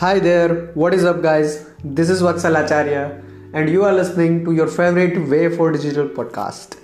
[0.00, 1.66] Hi there, what is up, guys?
[1.84, 6.78] This is Vatsal Acharya, and you are listening to your favorite Way for Digital podcast.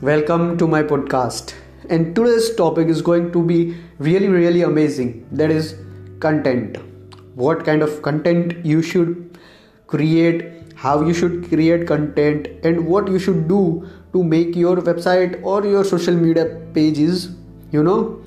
[0.00, 1.52] Welcome to my podcast,
[1.90, 5.74] and today's topic is going to be really, really amazing that is,
[6.18, 6.78] content.
[7.34, 9.38] What kind of content you should
[9.86, 15.38] create, how you should create content, and what you should do to make your website
[15.42, 17.28] or your social media pages,
[17.70, 18.18] you know,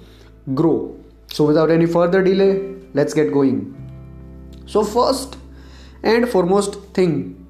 [0.53, 0.95] grow.
[1.33, 3.75] So, without any further delay, let's get going.
[4.65, 5.37] So first
[6.03, 7.47] and foremost thing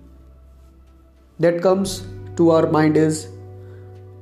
[1.40, 2.05] that comes
[2.38, 3.30] to our mind is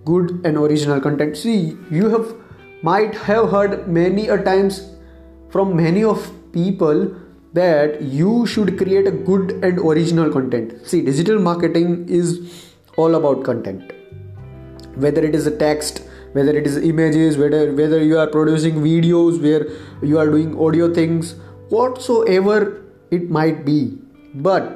[0.06, 1.38] good and original content.
[1.38, 2.36] See you have
[2.82, 4.90] might have heard many a times
[5.50, 7.16] from many of people
[7.54, 10.86] that you should create a good and original content.
[10.86, 13.92] See digital marketing is all about content.
[14.96, 19.42] Whether it is a text whether it is images whether whether you are producing videos
[19.42, 19.68] where
[20.02, 21.36] you are doing audio things
[21.70, 23.98] whatsoever it might be.
[24.36, 24.76] But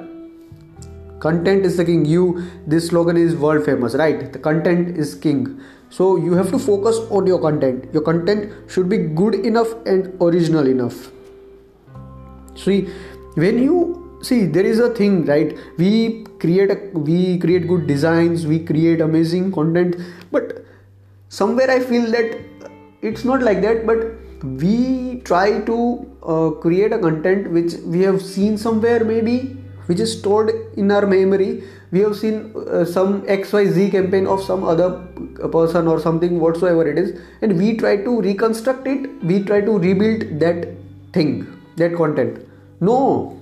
[1.20, 2.06] content is the king.
[2.06, 4.32] You this slogan is world famous right?
[4.34, 5.60] The content is king.
[5.90, 7.94] So you have to focus on your content.
[7.94, 11.12] Your content should be good enough and original enough.
[12.56, 12.90] See
[13.36, 15.58] when you see there is a thing right?
[15.78, 19.96] We create a, we create good designs we create amazing content
[20.30, 20.63] but
[21.40, 22.30] somewhere i feel that
[23.10, 24.00] it's not like that but
[24.64, 25.78] we try to
[26.24, 29.38] uh, create a content which we have seen somewhere maybe
[29.88, 31.64] which is stored in our memory.
[31.92, 35.02] We have seen uh, some xyz campaign of some other
[35.52, 39.24] person or something whatsoever it is and we try to reconstruct it.
[39.24, 40.68] We try to rebuild that
[41.14, 42.46] thing that content.
[42.80, 43.40] No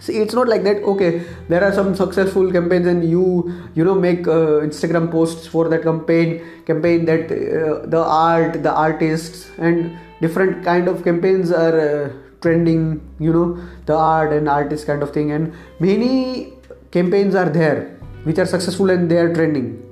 [0.00, 3.24] see it's not like that okay there are some successful campaigns and you
[3.74, 8.72] you know make uh, instagram posts for that campaign campaign that uh, the art the
[8.72, 12.08] artists and different kind of campaigns are uh,
[12.40, 16.52] trending you know the art and artist kind of thing and many
[16.90, 19.84] campaigns are there which are successful and they are trending.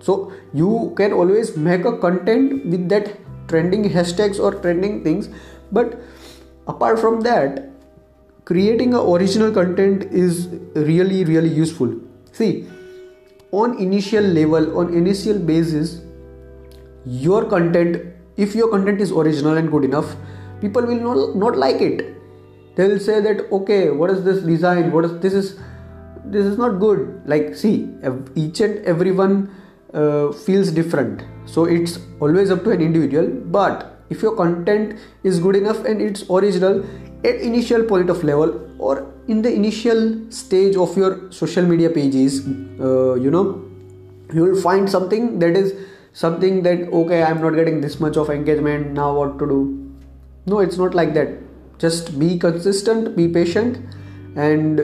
[0.00, 3.16] So you can always make a content with that
[3.48, 5.28] trending hashtags or trending things
[5.72, 6.00] but
[6.66, 7.70] apart from that
[8.44, 11.94] creating a original content is really really useful.
[12.32, 12.66] See
[13.52, 16.00] on initial level on initial basis
[17.04, 17.98] your content
[18.36, 20.16] if your content is original and good enough
[20.60, 22.16] people will not, not like it.
[22.76, 24.90] They'll say that okay what is this design?
[24.92, 25.58] What is this is
[26.24, 27.22] this is not good.
[27.26, 27.88] Like see
[28.34, 29.50] each and everyone
[29.92, 31.22] uh, feels different.
[31.46, 36.02] So it's always up to an individual but if your content is good enough and
[36.02, 36.84] it's original
[37.24, 42.40] at initial point of level or in the initial stage of your social media pages
[42.80, 43.44] uh, you know
[44.32, 45.72] you will find something that is
[46.12, 49.60] something that okay i'm not getting this much of engagement now what to do?
[50.46, 51.28] No it's not like that.
[51.78, 53.78] Just be consistent be patient
[54.36, 54.82] and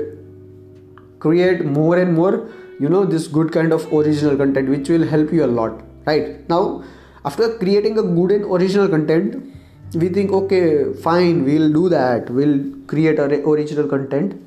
[1.19, 2.49] create more and more
[2.81, 6.49] you know this good kind of original content which will help you a lot right?
[6.49, 6.83] Now
[7.25, 9.55] after creating a good and original content
[9.95, 12.31] we think okay fine we'll do that.
[12.31, 14.41] We'll create a original content.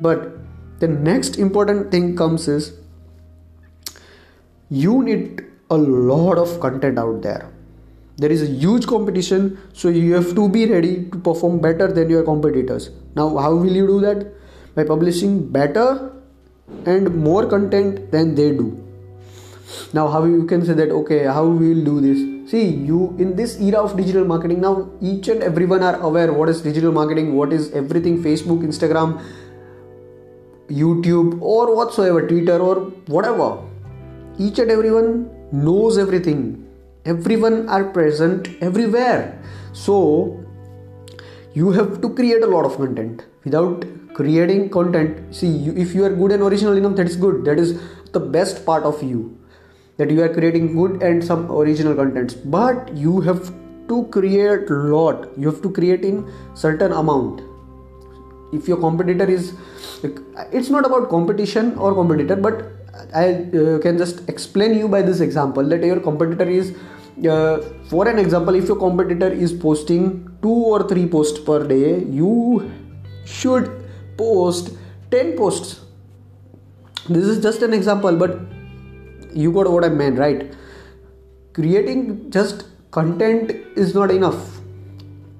[0.00, 0.38] But
[0.78, 2.74] the next important thing comes is
[4.68, 7.50] you need a lot of content out there.
[8.18, 12.08] There is a huge competition so you have to be ready to perform better than
[12.08, 12.90] your competitors.
[13.14, 14.32] Now how will you do that?
[14.74, 16.12] By publishing better
[16.84, 18.82] and more content than they do.
[19.92, 23.34] Now how you can say that okay how we will do this see you in
[23.34, 27.34] this era of digital marketing now each and everyone are aware what is digital marketing
[27.34, 29.20] what is everything facebook instagram
[30.68, 33.62] youtube or whatsoever twitter or whatever.
[34.38, 36.64] Each and everyone knows everything.
[37.04, 39.40] Everyone are present everywhere.
[39.72, 40.44] So
[41.54, 43.24] you have to create a lot of content.
[43.44, 47.44] Without creating content see if you are good and original enough that is good.
[47.44, 47.80] That is
[48.12, 49.38] the best part of you
[49.98, 52.34] that you are creating good and some original contents.
[52.34, 53.52] But you have
[53.88, 55.28] to create lot.
[55.38, 57.42] You have to create in certain amount.
[58.52, 59.54] If your competitor is
[60.52, 62.64] it's not about competition or competitor but
[63.14, 66.76] i uh, can just explain you by this example that your competitor is
[67.28, 67.56] uh,
[67.88, 72.70] for an example if your competitor is posting two or three posts per day you
[73.24, 73.70] should
[74.16, 74.70] post
[75.10, 75.80] 10 posts.
[77.08, 78.38] This is just an example but
[79.36, 80.52] you got what I mean right?
[81.52, 84.58] Creating just content is not enough.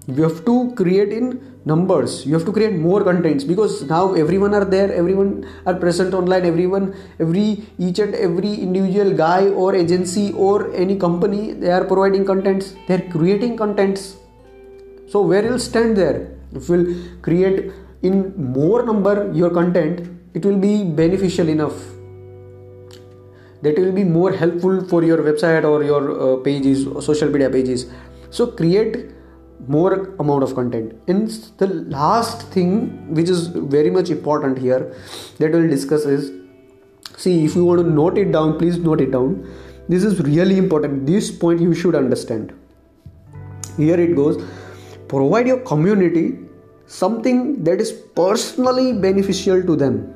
[0.06, 1.26] You have to create in
[1.64, 2.24] numbers.
[2.24, 6.46] You have to create more contents because now everyone are there, everyone are present online,
[6.46, 12.24] everyone, every each and every individual guy or agency or any company, they are providing
[12.24, 12.74] contents.
[12.86, 14.16] They are creating contents.
[15.08, 16.36] So where you'll stand there?
[16.54, 16.86] if you will
[17.22, 17.72] create
[18.02, 21.95] in more number your content it will be beneficial enough
[23.62, 27.86] that will be more helpful for your website or your uh, pages social media pages.
[28.30, 29.10] So create
[29.66, 30.94] more amount of content.
[31.08, 34.94] And the last thing which is very much important here
[35.38, 36.32] that we'll discuss is
[37.16, 39.48] see if you want to note it down please note it down.
[39.88, 41.06] This is really important.
[41.06, 42.52] This point you should understand.
[43.76, 44.42] Here it goes.
[45.08, 46.38] Provide your community
[46.86, 50.14] something that is personally beneficial to them.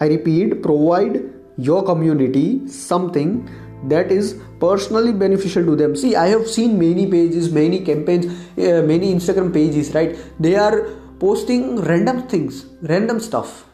[0.00, 1.29] I repeat provide
[1.68, 3.48] your community something
[3.88, 5.96] that is personally beneficial to them.
[5.96, 10.16] See i have seen many pages many campaigns uh, many instagram pages right?
[10.38, 13.64] They are posting random things random stuff.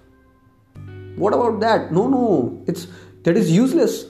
[1.17, 1.93] What about that?
[1.93, 2.62] No no.
[2.67, 2.87] It's
[3.25, 4.06] that is useless.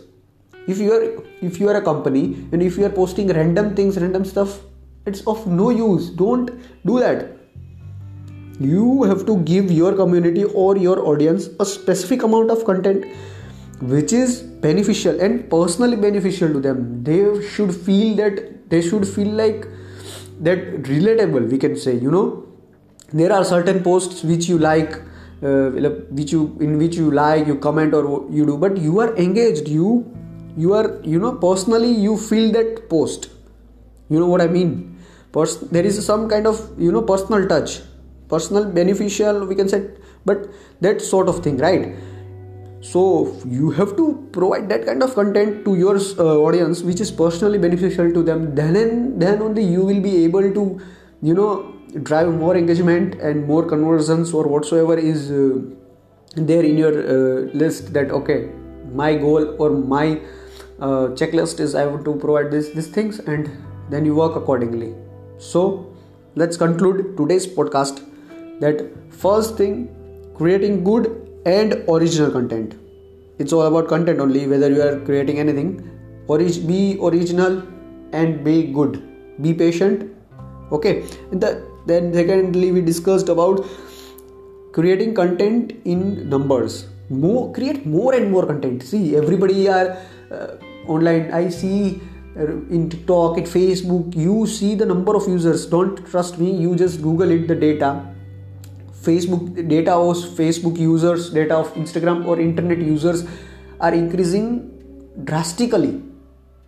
[0.67, 1.03] If you are
[1.41, 4.59] if you are a company and if you are posting random things random stuff
[5.07, 6.11] it's of no use.
[6.11, 6.51] Don't
[6.85, 7.33] do that.
[8.59, 13.05] You have to give your community or your audience a specific amount of content
[13.81, 17.05] which is beneficial and personally beneficial to them.
[17.05, 19.67] They should feel that they should feel like
[20.41, 22.43] that relatable we can say you know.
[23.13, 24.97] There are certain posts which you like
[25.43, 25.71] uh,
[26.11, 29.69] which you in which you like you comment or you do but you are engaged.
[29.69, 30.13] You
[30.57, 33.31] you are you know personally you feel that post.
[34.09, 34.99] You know what i mean?
[35.33, 37.81] Pers- there is some kind of you know personal touch
[38.29, 39.89] personal beneficial we can say
[40.25, 40.49] but
[40.81, 41.95] that sort of thing right
[42.87, 43.03] so
[43.59, 47.59] you have to provide that kind of content to your uh, audience which is personally
[47.59, 48.55] beneficial to them.
[48.55, 50.81] Then and then only you will be able to
[51.23, 51.73] you know
[52.03, 55.59] drive more engagement and more conversions or whatsoever is uh,
[56.37, 58.51] there in your uh, list that okay
[58.93, 60.21] my goal or my
[60.81, 63.51] uh, checklist is i want to provide this these things and
[63.91, 64.95] then you work accordingly.
[65.39, 65.93] So
[66.35, 68.03] let's conclude today's podcast
[68.61, 69.89] that first thing
[70.35, 72.75] creating good and original content.
[73.39, 75.71] It's all about content only whether you are creating anything.
[76.29, 77.63] Orig- be original
[78.13, 79.03] and be good.
[79.41, 80.17] Be patient
[80.73, 81.03] okay?
[81.31, 83.65] The, then secondly we discussed about
[84.73, 86.87] creating content in numbers.
[87.09, 88.83] More create more and more content.
[88.83, 89.97] See everybody are
[90.31, 90.57] uh,
[90.89, 91.33] online.
[91.33, 92.01] I see
[92.37, 92.47] uh,
[92.77, 95.67] in tiktok at facebook you see the number of users.
[95.67, 98.16] Don't trust me you just google it the data
[99.09, 103.27] facebook data of facebook users data of instagram or internet users
[103.81, 104.49] are increasing
[105.25, 106.03] drastically.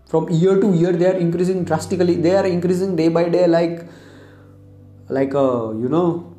[0.06, 2.14] From year to year they are increasing drastically.
[2.17, 3.87] They are increasing day by day like
[5.08, 6.35] like uh, you know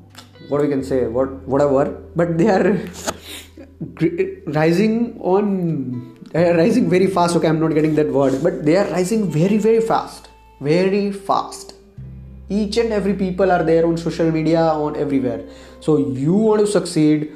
[0.47, 2.01] what we can say what whatever.
[2.15, 2.79] But they are
[4.47, 7.35] rising on they are rising very fast.
[7.35, 8.41] Okay i'm not getting that word.
[8.41, 10.29] But they are rising very very fast.
[10.59, 11.75] Very fast.
[12.49, 15.43] Each and every people are there on social media on everywhere
[15.79, 17.31] so you want to succeed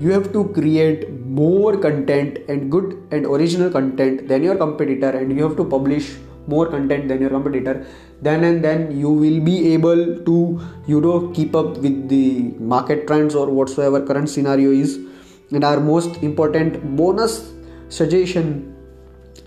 [0.00, 1.08] you have to create
[1.40, 6.16] more content and good and original content than your competitor and you have to publish
[6.46, 7.86] more content than your competitor.
[8.20, 13.06] Then and then you will be able to you know keep up with the market
[13.06, 14.98] trends or whatsoever current scenario is.
[15.52, 17.52] And our most important bonus
[17.88, 18.74] suggestion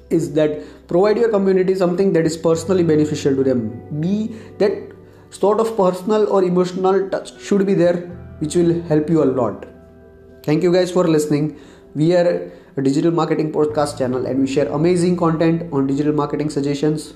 [0.09, 3.99] is that provide your community something that is personally beneficial to them.
[3.99, 4.93] Be that
[5.31, 9.65] sort of personal or emotional touch should be there which will help you a lot.
[10.43, 11.59] Thank you guys for listening.
[11.95, 16.49] We are a digital marketing podcast channel and we share amazing content on digital marketing
[16.49, 17.13] suggestions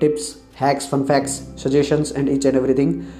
[0.00, 3.10] tips hacks fun facts suggestions and each and everything.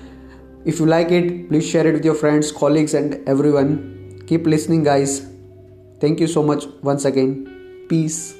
[0.64, 4.22] If you like it please share it with your friends colleagues and everyone.
[4.26, 5.26] Keep listening guys.
[6.00, 7.86] Thank you so much once again.
[7.88, 8.37] Peace